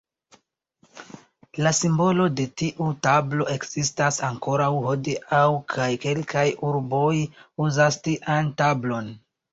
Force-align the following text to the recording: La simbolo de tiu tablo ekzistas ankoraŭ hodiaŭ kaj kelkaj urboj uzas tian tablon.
La 1.65 1.73
simbolo 1.79 2.25
de 2.39 2.45
tiu 2.61 2.87
tablo 3.07 3.47
ekzistas 3.57 4.17
ankoraŭ 4.29 4.71
hodiaŭ 4.87 5.45
kaj 5.75 5.91
kelkaj 6.07 6.47
urboj 6.71 7.15
uzas 7.67 8.01
tian 8.09 8.51
tablon. 8.65 9.15